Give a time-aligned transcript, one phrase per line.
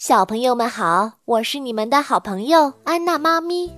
[0.00, 3.70] 小朋友们好，我是你们的好朋友安娜妈咪。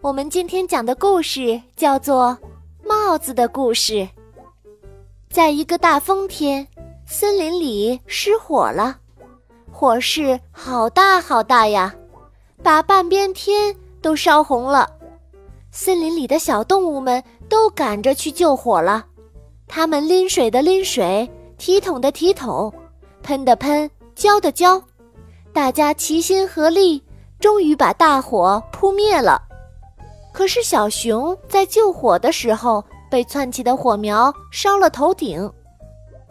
[0.00, 2.36] 我们今天讲的故事叫做
[2.88, 3.92] 《帽子的故事》。
[5.30, 6.66] 在一个大风天，
[7.06, 8.96] 森林里失火了，
[9.70, 11.94] 火势好大好大呀，
[12.60, 14.90] 把半边天都烧红了。
[15.70, 19.06] 森林里的小动物们都赶着去救火了，
[19.68, 22.74] 他们拎水的拎水，提桶的提桶，
[23.22, 24.82] 喷的喷，浇的浇。
[25.58, 27.02] 大家齐心合力，
[27.40, 29.42] 终于把大火扑灭了。
[30.32, 35.52] 可是小熊在救火的时候，被窜起的火苗烧了头顶，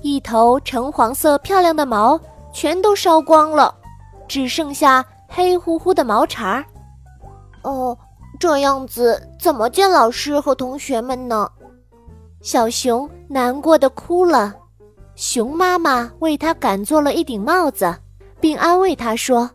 [0.02, 2.18] 一头橙黄色漂亮的毛
[2.54, 3.76] 全都烧光了，
[4.30, 6.66] 只剩下黑乎乎的毛茬。
[7.64, 7.98] 哦，
[8.40, 11.52] 这样子怎么见老师和同学们呢？
[12.42, 14.56] 小熊难过的哭了。
[15.16, 17.94] 熊妈妈为它赶做了一顶帽子。
[18.40, 19.50] 并安慰他说：“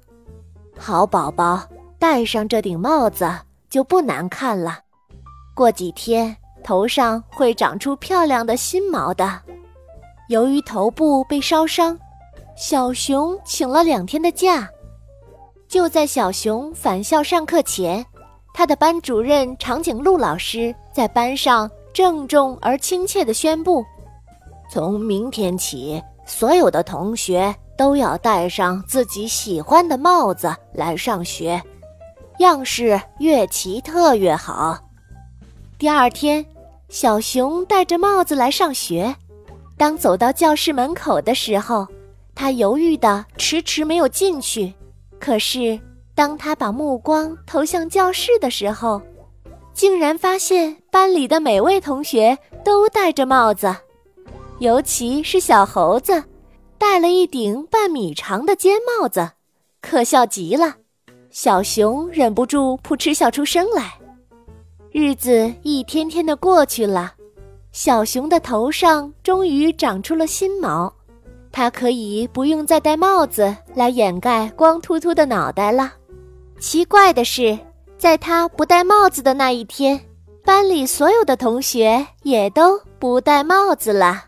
[0.76, 1.62] 好宝宝，
[1.98, 3.30] 戴上这顶帽子
[3.70, 4.80] 就不难看了。
[5.54, 9.40] 过几天头上会长出漂亮的新毛的。”
[10.28, 11.98] 由于头部被烧伤，
[12.56, 14.68] 小熊请了两天的假。
[15.68, 18.04] 就在小熊返校上课前，
[18.54, 23.84] 他的班主任长颈鹿老师在班上郑重而亲切地宣布
[24.70, 31.62] ：“从明天起，所有的同学。”都要戴上自己喜欢的帽子来上学，
[32.38, 34.78] 样式越奇特越好。
[35.78, 36.44] 第二天，
[36.88, 39.14] 小熊戴着帽子来上学。
[39.76, 41.86] 当走到教室门口的时候，
[42.34, 44.72] 他犹豫的迟迟没有进去。
[45.18, 45.80] 可是，
[46.14, 49.02] 当他把目光投向教室的时候，
[49.74, 53.74] 竟然发现班里的每位同学都戴着帽子，
[54.58, 56.22] 尤其是小猴子。
[56.82, 59.30] 戴了一顶半米长的尖帽子，
[59.80, 60.78] 可笑极了。
[61.30, 63.94] 小熊忍不住扑哧笑出声来。
[64.90, 67.12] 日子一天天的过去了，
[67.70, 70.92] 小熊的头上终于长出了新毛，
[71.52, 75.92] 它可以不用再戴帽子来掩盖光秃秃的脑袋了。
[76.58, 77.56] 奇怪的是，
[77.96, 80.00] 在它不戴帽子的那一天，
[80.44, 84.24] 班里所有的同学也都不戴帽子了。